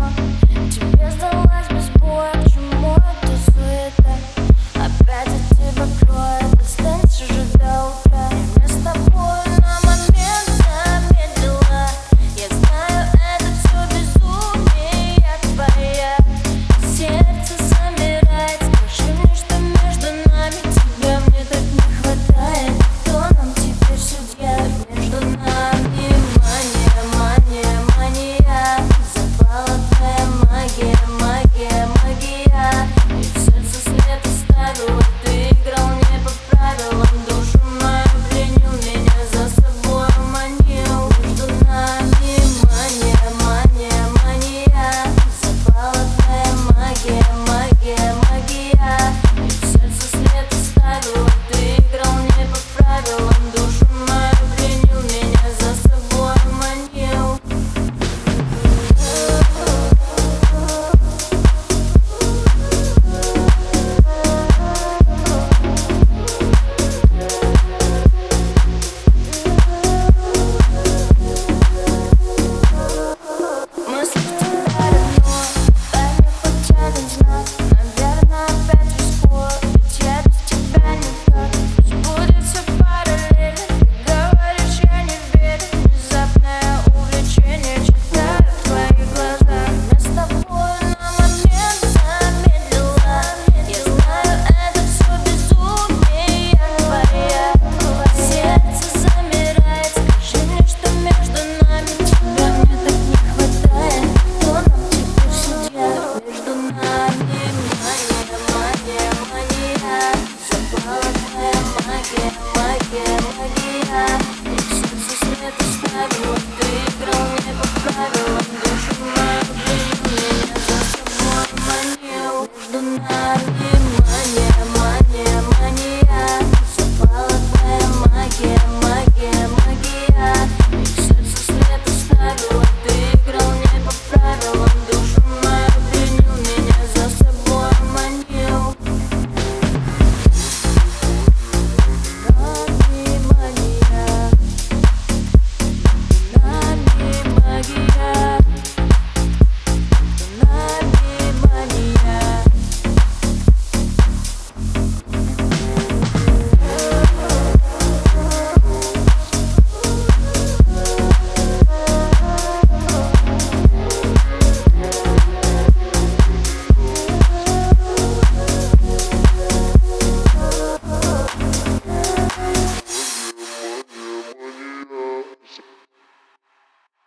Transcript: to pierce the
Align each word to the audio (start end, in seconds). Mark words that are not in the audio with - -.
to 0.00 0.96
pierce 0.96 1.14
the 1.16 1.49